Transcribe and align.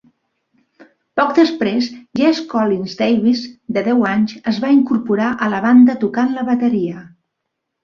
Poc 1.19 1.33
després, 1.39 1.89
Jesse 2.21 2.45
Collins-Davies, 2.55 3.45
de 3.77 3.85
deu 3.91 4.03
anys, 4.15 4.35
es 4.55 4.59
va 4.65 4.73
incorporar 4.79 5.31
a 5.35 5.53
la 5.55 5.63
banda 5.69 5.99
tocant 6.07 6.37
la 6.41 6.49
bateria. 6.51 7.07